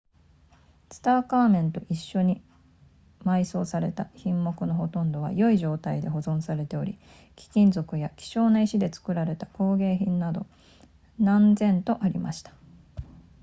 [0.89, 2.41] ツタンカーメンと一緒に
[3.23, 6.97] 埋葬された品目のほとんどは良い状態で保存されており
[7.35, 10.45] 貴金属や希少な石で作られた工芸品などが
[11.19, 12.51] 何千とありました